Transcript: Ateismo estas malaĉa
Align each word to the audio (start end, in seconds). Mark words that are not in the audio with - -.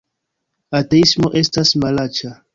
Ateismo 0.79 1.31
estas 1.43 1.75
malaĉa 1.87 2.35